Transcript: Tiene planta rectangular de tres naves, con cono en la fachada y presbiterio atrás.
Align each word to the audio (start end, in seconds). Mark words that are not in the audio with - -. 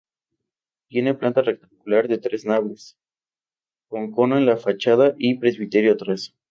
Tiene 0.87 1.13
planta 1.13 1.43
rectangular 1.43 2.07
de 2.07 2.17
tres 2.17 2.43
naves, 2.43 2.97
con 3.87 4.09
cono 4.11 4.35
en 4.35 4.47
la 4.47 4.57
fachada 4.57 5.13
y 5.19 5.37
presbiterio 5.37 5.93
atrás. 5.93 6.33